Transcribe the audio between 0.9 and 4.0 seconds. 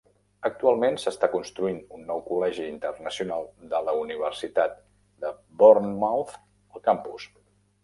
s'està construint un nou Col·legi Internacional de la